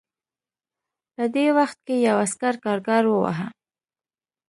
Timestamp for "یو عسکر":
2.07-2.53